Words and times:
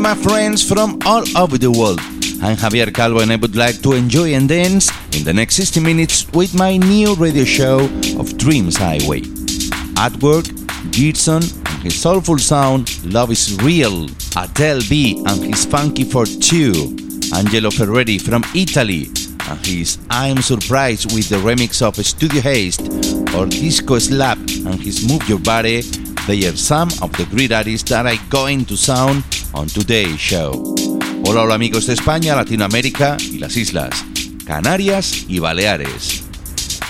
My 0.00 0.14
friends 0.14 0.66
from 0.66 0.98
all 1.04 1.24
over 1.36 1.58
the 1.58 1.70
world. 1.70 2.00
I'm 2.42 2.56
Javier 2.56 2.92
Calvo, 2.94 3.20
and 3.20 3.30
I 3.30 3.36
would 3.36 3.54
like 3.54 3.82
to 3.82 3.92
enjoy 3.92 4.34
and 4.34 4.48
dance 4.48 4.90
in 5.14 5.24
the 5.24 5.32
next 5.32 5.56
60 5.56 5.80
minutes 5.80 6.26
with 6.32 6.54
my 6.54 6.78
new 6.78 7.14
radio 7.14 7.44
show 7.44 7.80
of 8.18 8.36
Dreams 8.38 8.76
Highway. 8.78 9.22
At 9.98 10.16
work, 10.22 10.46
Gibson 10.90 11.42
and 11.42 11.82
his 11.82 12.00
soulful 12.00 12.38
sound, 12.38 13.04
Love 13.04 13.30
is 13.30 13.58
Real, 13.62 14.08
Adele 14.36 14.80
B 14.88 15.22
and 15.26 15.44
his 15.44 15.66
Funky 15.66 16.04
for 16.04 16.24
Two, 16.24 16.96
Angelo 17.34 17.68
Ferreri 17.68 18.20
from 18.20 18.42
Italy 18.54 19.08
and 19.50 19.66
his 19.66 19.98
I'm 20.08 20.40
Surprised 20.40 21.12
with 21.14 21.28
the 21.28 21.36
remix 21.36 21.82
of 21.82 21.96
Studio 21.96 22.40
Haste 22.40 22.80
or 23.34 23.46
Disco 23.46 23.98
Slap 23.98 24.38
and 24.38 24.80
his 24.80 25.06
Move 25.06 25.28
Your 25.28 25.40
Body, 25.40 25.82
they 26.26 26.44
are 26.46 26.56
some 26.56 26.88
of 27.02 27.12
the 27.12 27.24
great 27.26 27.52
artists 27.52 27.88
that 27.90 28.06
are 28.06 28.18
going 28.28 28.64
to 28.64 28.76
sound 28.76 29.24
on 29.54 29.66
today's 29.66 30.18
show. 30.18 30.52
Hola, 31.24 31.42
hola 31.42 31.54
amigos 31.54 31.86
de 31.86 31.94
España, 31.94 32.34
Latinoamérica 32.34 33.16
y 33.20 33.38
las 33.38 33.56
islas, 33.56 34.04
Canarias 34.44 35.24
y 35.28 35.38
Baleares. 35.38 36.24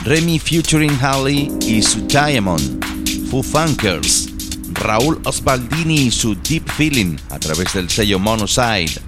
Remy 0.05 0.39
featuring 0.39 0.97
Halley 1.01 1.51
y 1.67 1.83
su 1.83 2.07
Diamond, 2.07 2.85
Foo 3.31 3.43
Funkers, 3.43 4.29
Raúl 4.73 5.21
Osbaldini 5.25 6.07
y 6.07 6.11
su 6.11 6.35
Deep 6.35 6.71
Feeling 6.71 7.17
a 7.31 7.39
través 7.39 7.75
del 7.75 7.91
sello 7.91 8.19
Monoside, 8.19 9.01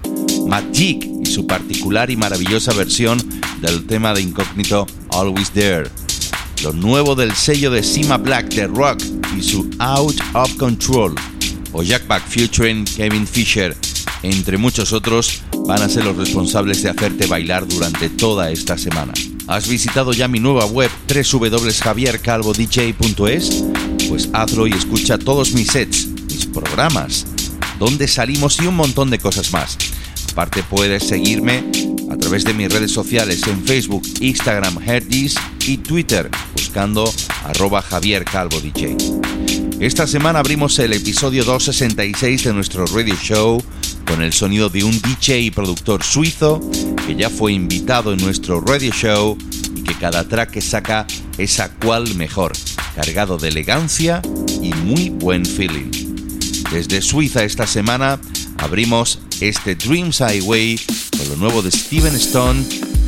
Magic 0.47 1.07
y 1.21 1.25
su 1.25 1.47
particular 1.47 2.11
y 2.11 2.17
maravillosa 2.17 2.73
versión 2.73 3.17
del 3.61 3.85
tema 3.87 4.13
de 4.13 4.21
incógnito 4.21 4.85
Always 5.11 5.49
There, 5.51 5.89
lo 6.63 6.71
nuevo 6.71 7.15
del 7.15 7.35
sello 7.35 7.69
de 7.71 7.83
Sima 7.83 8.17
Black 8.17 8.53
de 8.53 8.67
Rock 8.67 9.03
y 9.37 9.43
su 9.43 9.69
Out 9.79 10.15
of 10.33 10.55
Control, 10.55 11.13
o 11.73 11.83
Jack 11.83 12.07
Back 12.07 12.25
featuring 12.25 12.85
Kevin 12.85 13.27
Fisher, 13.27 13.75
entre 14.21 14.57
muchos 14.57 14.93
otros, 14.93 15.41
van 15.67 15.81
a 15.81 15.89
ser 15.89 16.05
los 16.05 16.15
responsables 16.15 16.81
de 16.81 16.89
hacerte 16.89 17.27
bailar 17.27 17.67
durante 17.67 18.07
toda 18.09 18.49
esta 18.49 18.77
semana. 18.77 19.11
¿Has 19.47 19.67
visitado 19.67 20.13
ya 20.13 20.29
mi 20.29 20.39
nueva 20.39 20.65
web 20.65 20.89
www.javiercalvodj.es? 21.07 23.63
Pues 24.07 24.29
hazlo 24.31 24.65
y 24.65 24.71
escucha 24.71 25.17
todos 25.17 25.51
mis 25.51 25.67
sets, 25.67 26.07
mis 26.29 26.45
programas, 26.45 27.25
dónde 27.77 28.07
salimos 28.07 28.61
y 28.61 28.67
un 28.67 28.75
montón 28.75 29.09
de 29.09 29.19
cosas 29.19 29.51
más. 29.51 29.77
Aparte 30.31 30.63
puedes 30.63 31.03
seguirme 31.03 31.65
a 32.09 32.15
través 32.15 32.45
de 32.45 32.53
mis 32.53 32.71
redes 32.71 32.91
sociales 32.91 33.45
en 33.47 33.65
Facebook, 33.65 34.03
Instagram, 34.21 34.79
Herdis 34.87 35.35
y 35.67 35.75
Twitter 35.77 36.29
arroba 36.75 37.83
Javier 37.83 38.25
Calvo 38.25 38.59
DJ. 38.59 38.97
Esta 39.79 40.07
semana 40.07 40.39
abrimos 40.39 40.79
el 40.79 40.93
episodio 40.93 41.43
266 41.43 42.45
de 42.45 42.53
nuestro 42.53 42.87
radio 42.87 43.15
show 43.15 43.63
con 44.07 44.23
el 44.23 44.33
sonido 44.33 44.69
de 44.69 44.83
un 44.83 44.99
DJ 44.99 45.39
y 45.41 45.51
productor 45.51 46.03
suizo 46.03 46.59
que 47.05 47.15
ya 47.15 47.29
fue 47.29 47.53
invitado 47.53 48.11
en 48.11 48.19
nuestro 48.21 48.59
radio 48.59 48.91
show 48.91 49.37
y 49.75 49.83
que 49.83 49.93
cada 49.93 50.27
track 50.27 50.49
que 50.49 50.61
saca 50.61 51.05
es 51.37 51.59
a 51.59 51.69
cual 51.69 52.15
mejor, 52.15 52.53
cargado 52.95 53.37
de 53.37 53.49
elegancia 53.49 54.21
y 54.59 54.73
muy 54.73 55.09
buen 55.09 55.45
feeling. 55.45 55.91
Desde 56.71 57.03
Suiza 57.03 57.43
esta 57.43 57.67
semana 57.67 58.19
abrimos 58.57 59.19
este 59.41 59.75
Dreams 59.75 60.21
Highway 60.21 60.79
con 61.17 61.29
lo 61.29 61.35
nuevo 61.35 61.61
de 61.61 61.69
Steven 61.69 62.15
Stone 62.15 62.65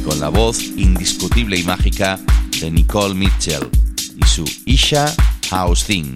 con 0.07 0.19
la 0.19 0.29
voz 0.29 0.61
indiscutible 0.61 1.57
y 1.57 1.63
mágica 1.63 2.19
de 2.65 2.71
Nicole 2.71 3.13
Mitchell 3.13 3.69
y 4.17 4.25
su 4.25 4.43
Isha 4.65 5.13
House 5.51 5.83
Thing. 5.83 6.11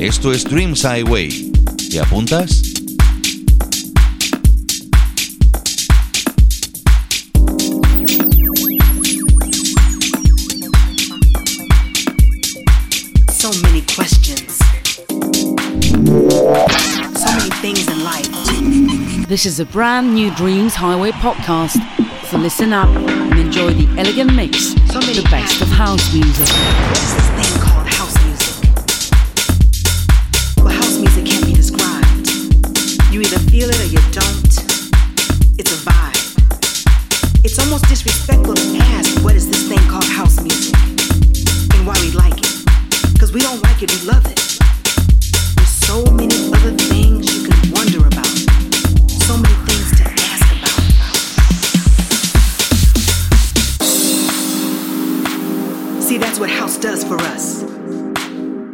Esto 0.00 0.32
es 0.32 0.42
Dreams 0.42 0.82
Highway. 0.82 1.52
¿Te 1.88 2.00
apuntas? 2.00 2.62
So 13.30 13.52
many 13.62 13.82
questions. 13.94 14.58
So 17.14 17.30
many 17.36 17.50
things 17.60 17.86
in 17.86 18.02
life. 18.02 19.28
This 19.28 19.46
is 19.46 19.60
a 19.60 19.64
brand 19.64 20.12
new 20.12 20.32
Dreams 20.34 20.74
Highway 20.74 21.12
podcast. 21.12 21.78
So 22.30 22.38
listen 22.38 22.72
up 22.72 22.88
and 22.88 23.38
enjoy 23.38 23.74
the 23.74 23.86
elegant 23.96 24.34
mix 24.34 24.74
of 24.94 25.06
the 25.16 25.28
best 25.30 25.62
of 25.62 25.68
house 25.68 26.12
music. 26.12 26.46
What's 26.88 27.14
this 27.14 27.28
thing 27.38 27.60
called 27.62 27.86
house 27.88 28.14
music? 28.26 28.54
Well, 30.58 30.68
house 30.68 30.98
music 30.98 31.24
can't 31.24 31.46
be 31.46 31.54
described. 31.54 32.28
You 33.10 33.22
either 33.22 33.38
feel 33.48 33.70
it 33.70 33.80
or 33.80 33.86
you 33.88 34.00
don't. 34.12 34.52
It's 35.58 35.72
a 35.72 35.80
vibe. 35.88 37.42
It's 37.42 37.58
almost 37.58 37.88
disrespectful 37.88 38.54
to 38.54 38.78
ask 38.96 39.24
what 39.24 39.34
is 39.34 39.48
this 39.48 39.66
thing 39.66 39.80
called 39.88 40.04
house 40.04 40.40
music 40.42 40.74
and 40.76 41.86
why 41.86 41.96
we 42.02 42.10
like 42.12 42.36
it. 42.36 42.64
Because 43.14 43.32
we 43.32 43.40
don't 43.40 43.62
like 43.62 43.82
it, 43.82 43.90
we 43.90 44.06
love 44.06 44.18
it. 44.18 44.21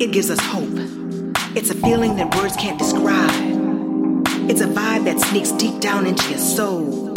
It 0.08 0.12
gives 0.12 0.31
us 0.31 0.40
hope. 0.40 0.72
It's 1.55 1.69
a 1.69 1.75
feeling 1.75 2.16
that 2.16 2.34
words 2.34 2.56
can't 2.56 2.78
describe. 2.78 3.31
It's 4.49 4.62
a 4.62 4.66
vibe 4.66 5.05
that 5.05 5.20
sneaks 5.20 5.52
deep 5.52 5.82
down 5.82 6.06
into 6.06 6.31
your 6.31 6.38
soul, 6.38 7.12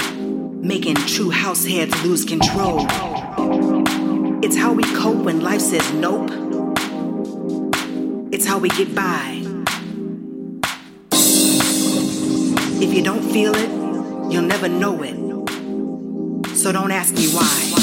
making 0.59 0.95
true 0.95 1.29
house 1.29 1.63
heads 1.63 1.93
lose 2.03 2.25
control. 2.25 2.85
It's 4.43 4.57
how 4.57 4.73
we 4.73 4.83
cope 4.83 5.23
when 5.23 5.39
life 5.39 5.61
says 5.61 5.89
nope. 5.93 6.31
It's 8.33 8.45
how 8.45 8.59
we 8.59 8.67
get 8.67 8.93
by. 8.93 9.41
If 12.83 12.93
you 12.93 13.03
don't 13.03 13.23
feel 13.31 13.53
it, 13.55 13.69
you'll 14.33 14.41
never 14.41 14.67
know 14.67 15.01
it. 15.01 15.15
So 16.57 16.73
don't 16.73 16.91
ask 16.91 17.13
me 17.13 17.29
why. 17.29 17.81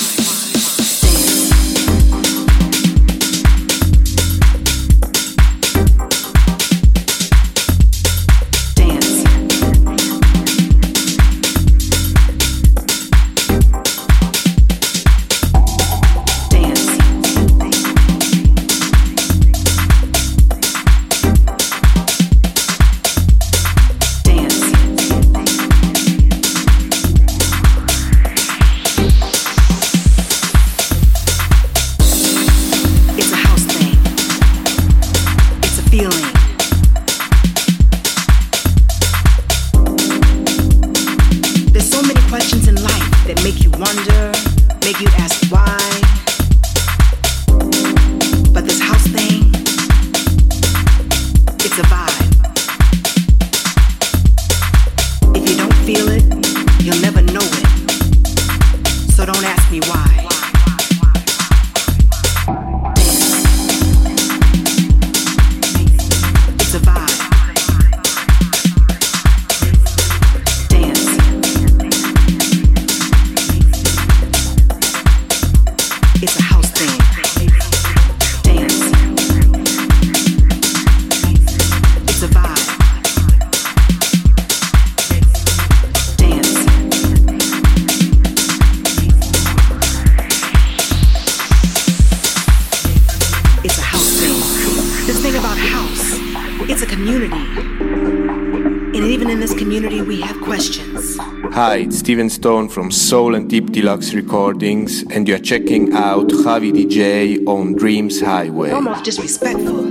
Steven 102.08 102.30
Stone 102.30 102.70
from 102.70 102.90
Soul 102.90 103.34
and 103.34 103.50
Deep 103.50 103.70
Deluxe 103.70 104.14
Recordings, 104.14 105.04
and 105.10 105.28
you're 105.28 105.38
checking 105.38 105.92
out 105.92 106.28
Javi 106.28 106.72
DJ 106.72 107.46
on 107.46 107.74
Dreams 107.74 108.22
Highway. 108.22 108.70
Almost 108.70 109.04
disrespectful. 109.04 109.82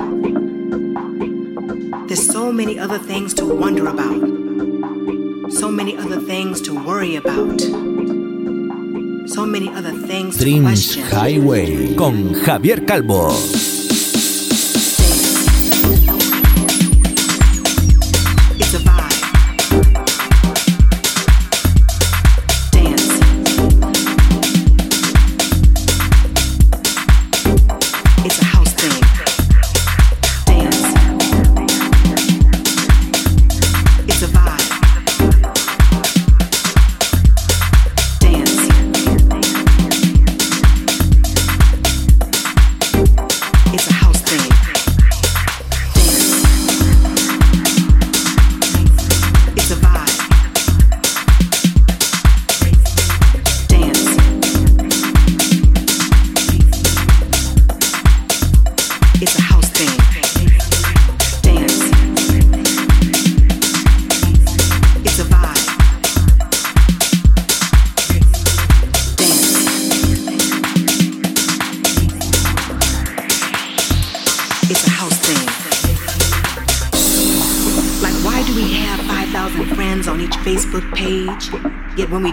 There's 2.07 2.25
so 2.25 2.51
many 2.51 2.79
other 2.79 2.97
things 2.97 3.35
to 3.35 3.45
wonder 3.45 3.85
about, 3.85 5.53
so 5.53 5.69
many 5.69 5.95
other 5.95 6.19
things 6.19 6.59
to 6.61 6.73
worry 6.73 7.17
about. 7.17 7.61
So 9.29 9.45
many 9.45 9.69
other 9.69 9.91
things 9.91 10.37
Dreams 10.37 10.95
to 10.95 11.03
question. 11.03 11.03
Highway 11.03 11.93
con 11.93 12.33
Javier 12.33 12.87
Calvo. 12.87 13.66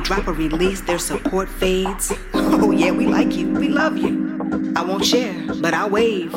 Drop 0.05 0.26
a 0.26 0.32
release, 0.32 0.82
their 0.82 0.99
support 0.99 1.49
fades. 1.49 2.12
Oh, 2.34 2.70
yeah, 2.70 2.90
we 2.90 3.06
like 3.06 3.34
you, 3.34 3.50
we 3.50 3.69
love 3.69 3.96
you. 3.96 4.72
I 4.76 4.82
won't 4.82 5.05
share, 5.05 5.34
but 5.61 5.72
I'll 5.72 5.88
wave. 5.88 6.34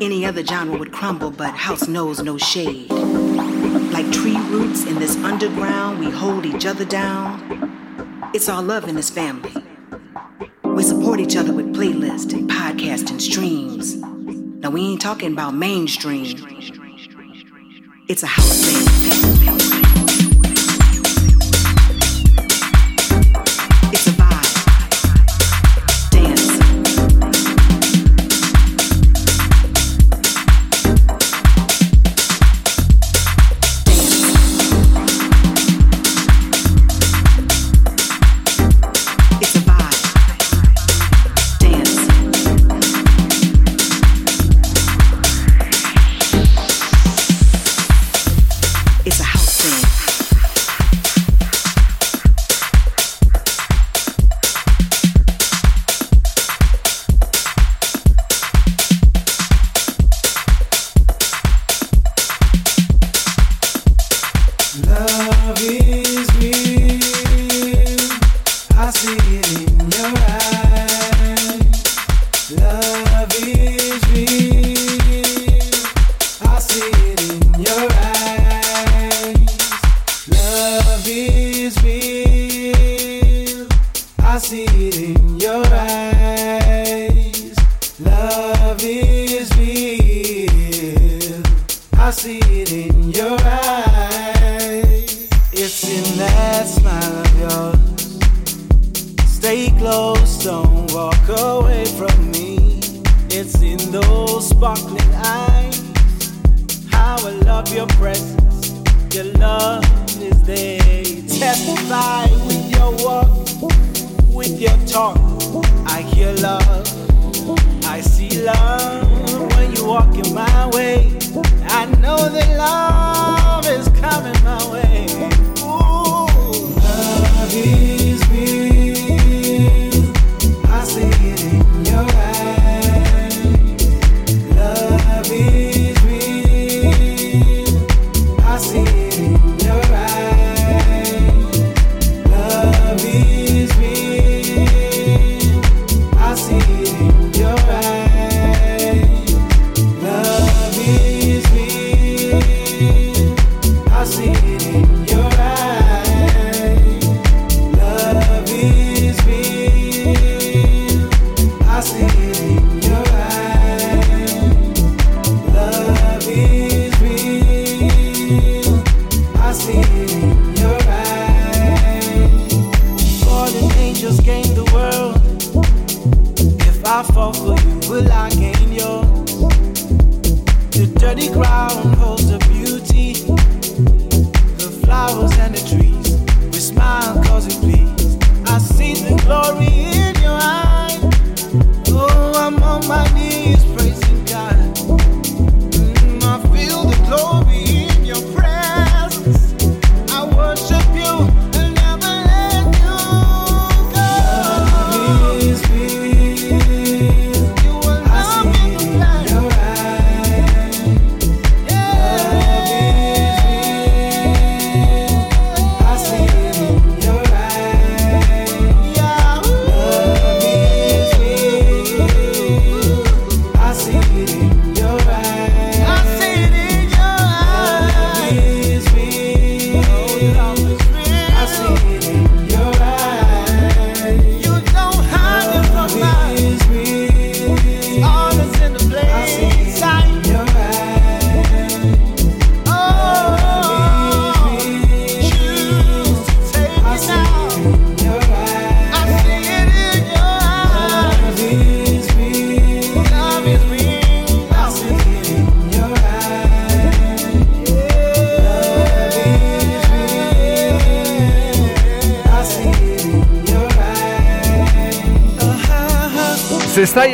Any 0.00 0.24
other 0.24 0.44
genre 0.44 0.78
would 0.78 0.92
crumble, 0.92 1.30
but 1.30 1.54
house 1.54 1.88
knows 1.88 2.22
no 2.22 2.38
shade. 2.38 2.90
Like 2.90 4.10
tree 4.12 4.36
roots 4.50 4.84
in 4.84 4.98
this 5.00 5.16
underground, 5.16 5.98
we 5.98 6.10
hold 6.10 6.46
each 6.46 6.66
other 6.66 6.84
down. 6.84 8.30
It's 8.32 8.48
our 8.48 8.62
love 8.62 8.88
in 8.88 8.94
this 8.94 9.10
family. 9.10 9.52
We 10.62 10.82
support 10.82 11.18
each 11.18 11.36
other 11.36 11.52
with 11.52 11.74
playlists 11.74 12.32
and 12.32 12.48
podcasts 12.48 13.10
and 13.10 13.20
streams. 13.20 13.96
Now, 13.96 14.70
we 14.70 14.82
ain't 14.82 15.00
talking 15.00 15.32
about 15.32 15.54
mainstream. 15.54 16.36
It's 18.08 18.22
a 18.22 18.26
house 18.26 18.64
thing. 18.64 18.95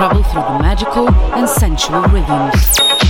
travel 0.00 0.22
through 0.22 0.40
the 0.40 0.62
magical 0.62 1.10
and 1.34 1.46
sensual 1.46 2.00
rhythms. 2.04 3.09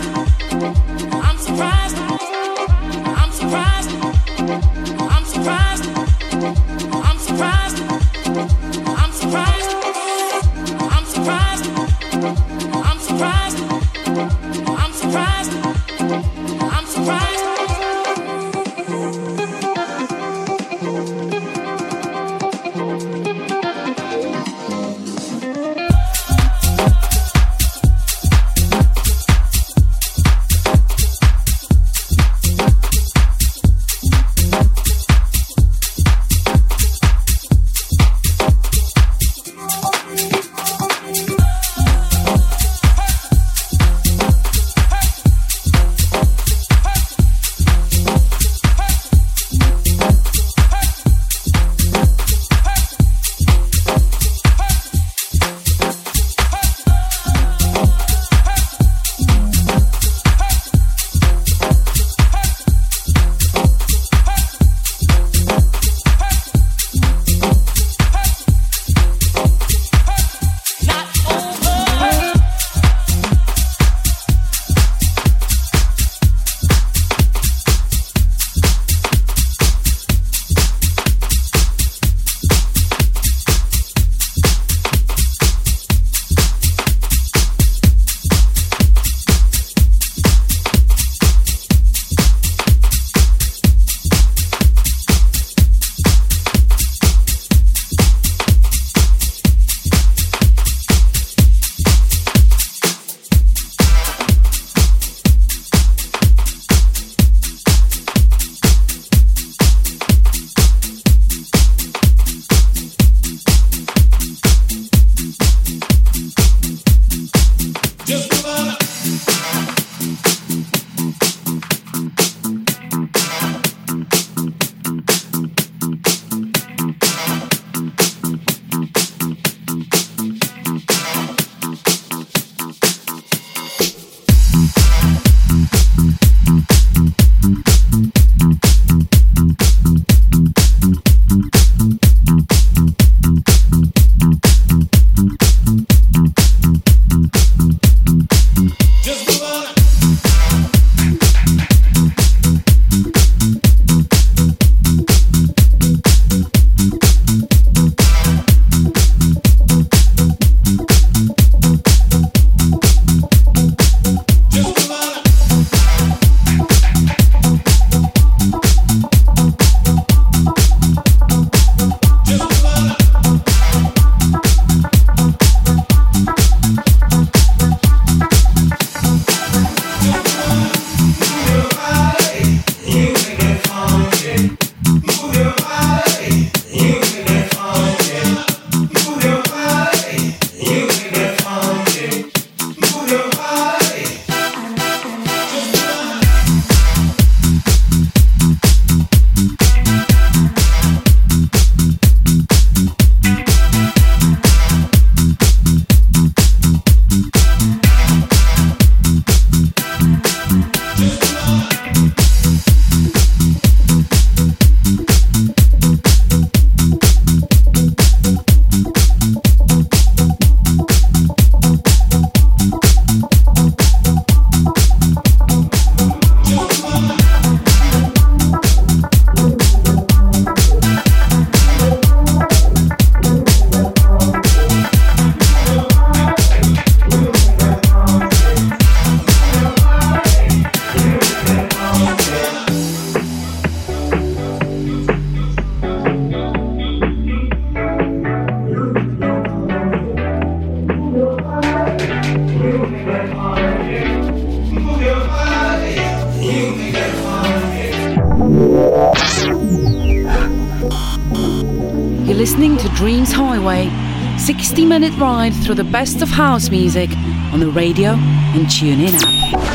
60 264.71 264.85
minute 264.85 265.13
ride 265.17 265.53
through 265.53 265.75
the 265.75 265.83
best 265.83 266.21
of 266.21 266.29
house 266.29 266.69
music 266.69 267.09
on 267.51 267.59
the 267.59 267.67
radio 267.67 268.11
and 268.11 268.67
TuneIn 268.67 269.11
app. 269.21 269.70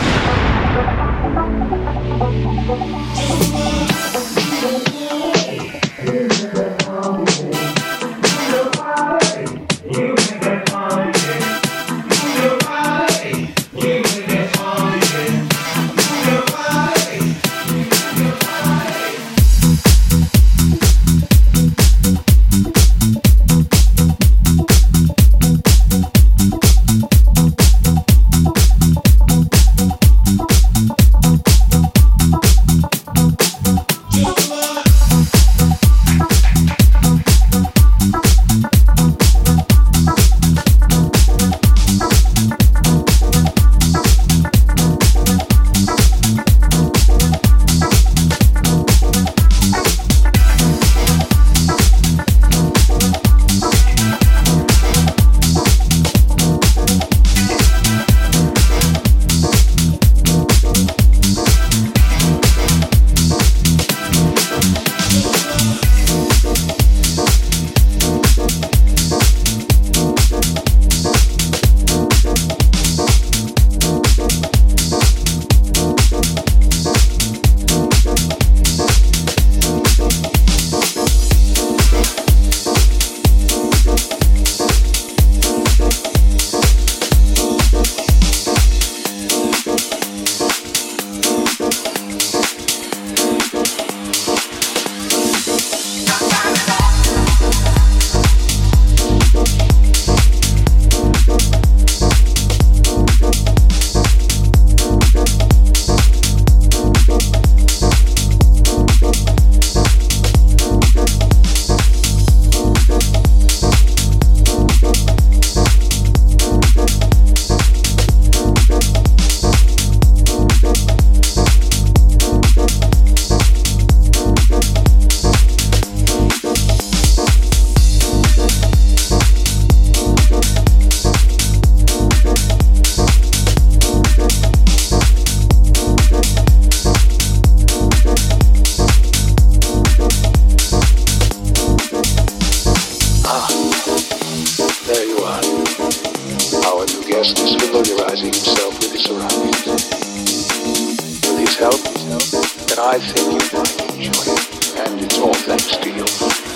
and 153.66 155.00
it's 155.00 155.18
all 155.18 155.34
thanks 155.34 155.76
to 155.76 155.90
you. 155.90 156.55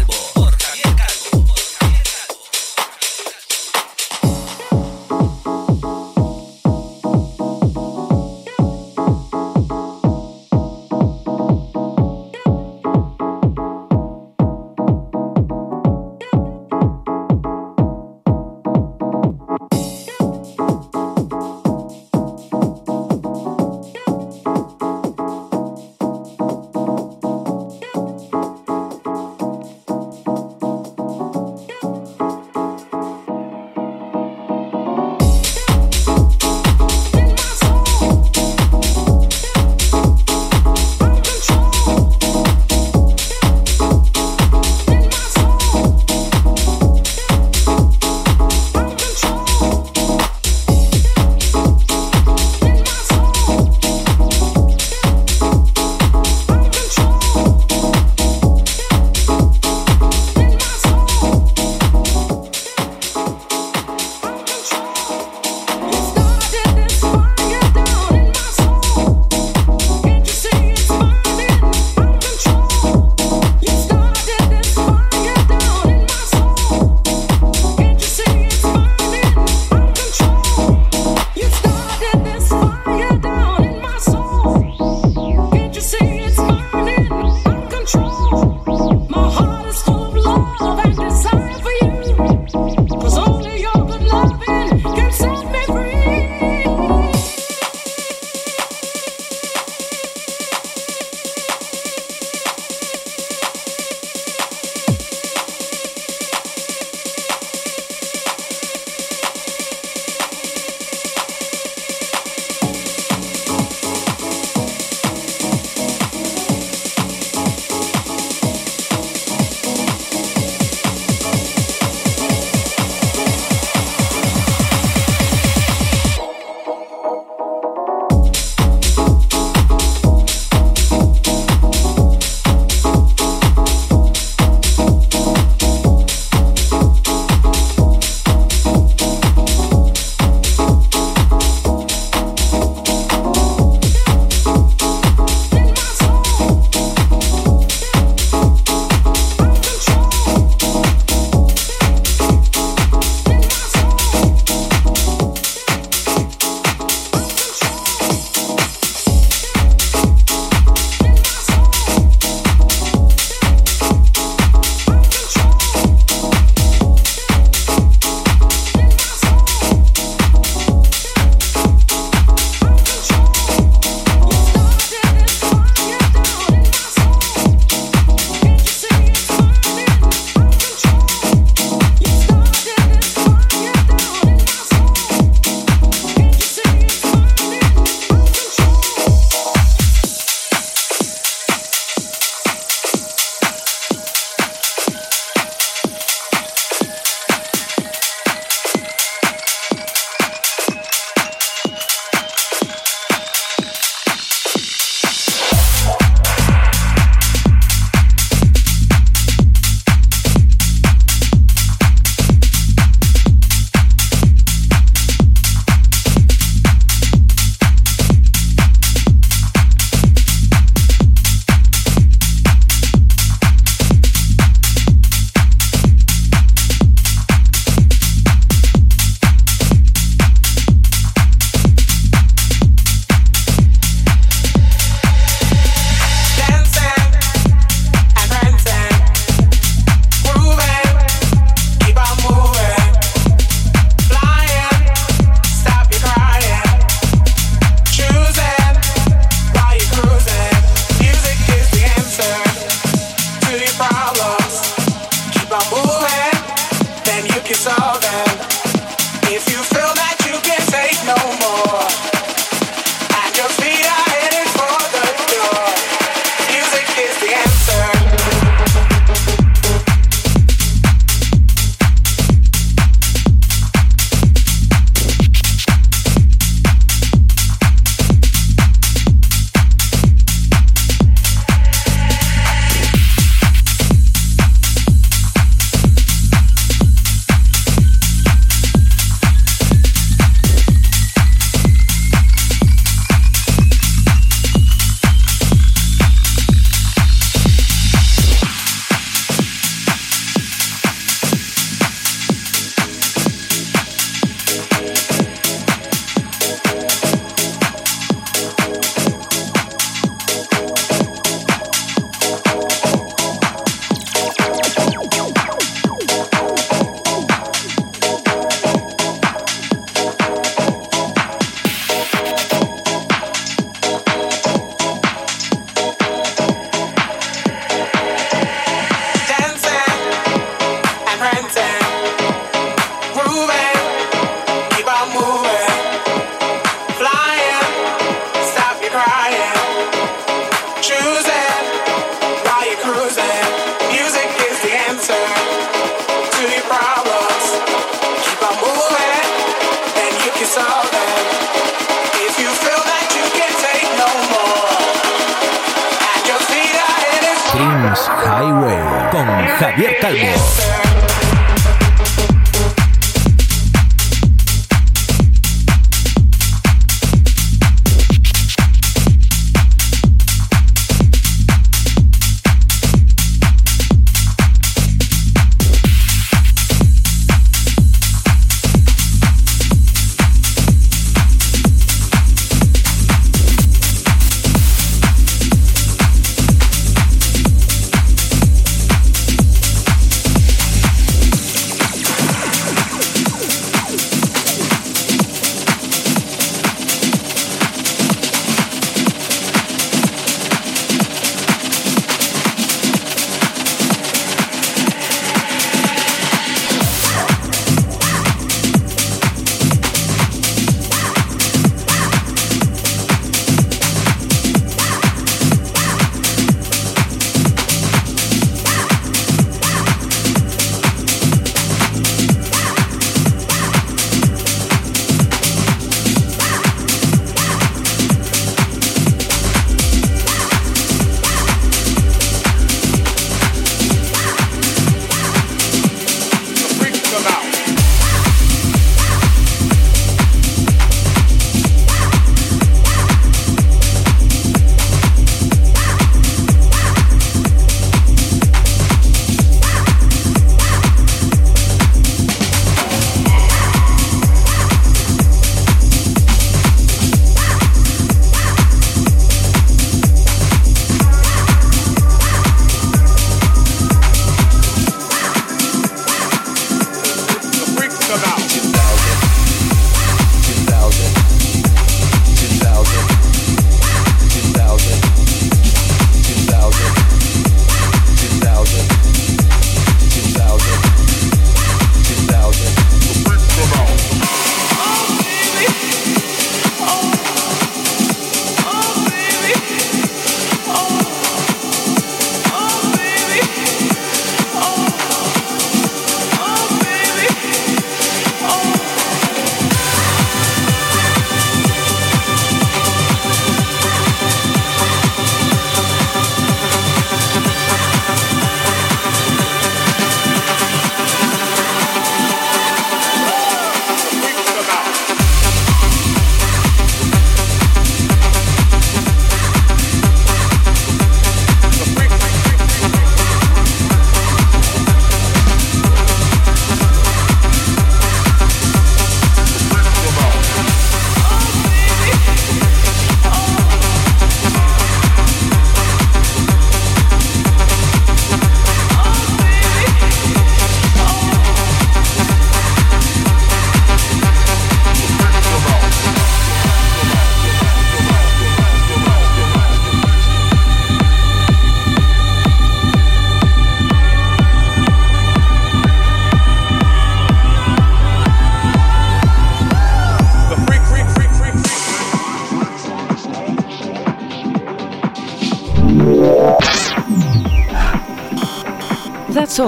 Highway 357.93 359.09
con 359.11 359.27
Javier 359.59 359.97
Calvo. 359.99 361.10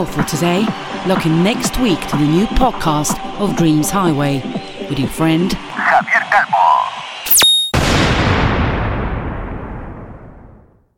All 0.04 0.24
for 0.24 0.24
today. 0.24 0.66
Looking 1.08 1.44
next 1.44 1.80
week 1.80 2.00
to 2.08 2.18
the 2.18 2.26
new 2.26 2.46
podcast 2.46 3.18
of 3.40 3.56
Dreams 3.56 3.90
Highway 3.90 4.42
with 4.90 5.00
your 5.00 5.10
friend 5.10 5.54